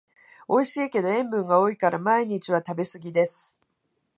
[0.47, 3.55] おいしいけど塩分が多いから毎日は食べすぎです